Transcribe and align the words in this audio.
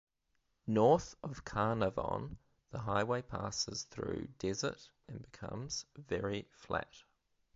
North 0.65 1.15
of 1.21 1.45
Carnarvon, 1.45 2.39
the 2.71 2.79
highway 2.79 3.21
passes 3.21 3.83
through 3.83 4.29
desert 4.39 4.89
and 5.07 5.21
becomes 5.21 5.85
very 5.95 6.47
flat. 6.49 7.03